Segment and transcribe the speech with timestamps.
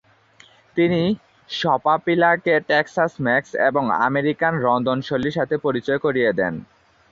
[0.77, 1.01] তিনি
[1.49, 6.53] সপাপিলাকে টেক্সাস-মেক্স এবং আমেরিকান রন্ধনশৈলীর সাথে পরিচয় করিয়ে দেন।